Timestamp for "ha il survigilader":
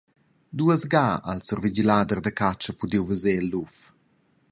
1.25-2.19